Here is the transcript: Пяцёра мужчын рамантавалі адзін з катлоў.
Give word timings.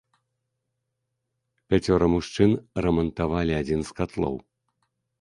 Пяцёра 1.75 2.07
мужчын 2.15 2.51
рамантавалі 2.89 3.53
адзін 3.63 3.81
з 3.91 3.99
катлоў. 4.01 4.35